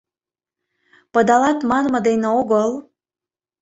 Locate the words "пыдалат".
1.13-1.59